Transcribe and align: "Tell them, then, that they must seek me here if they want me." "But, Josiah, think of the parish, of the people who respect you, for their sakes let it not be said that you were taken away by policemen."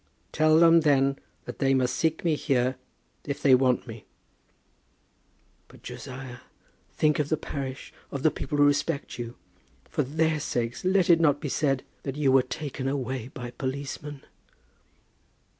"Tell 0.31 0.57
them, 0.57 0.79
then, 0.81 1.19
that 1.45 1.59
they 1.59 1.75
must 1.75 1.93
seek 1.95 2.25
me 2.25 2.33
here 2.33 2.75
if 3.23 3.39
they 3.39 3.53
want 3.53 3.85
me." 3.85 4.05
"But, 5.67 5.83
Josiah, 5.83 6.39
think 6.95 7.19
of 7.19 7.29
the 7.29 7.37
parish, 7.37 7.93
of 8.09 8.23
the 8.23 8.31
people 8.31 8.57
who 8.57 8.63
respect 8.65 9.19
you, 9.19 9.35
for 9.85 10.01
their 10.01 10.39
sakes 10.39 10.83
let 10.83 11.07
it 11.07 11.19
not 11.19 11.39
be 11.39 11.49
said 11.49 11.83
that 12.01 12.15
you 12.17 12.31
were 12.31 12.41
taken 12.41 12.87
away 12.87 13.27
by 13.27 13.51
policemen." 13.51 14.23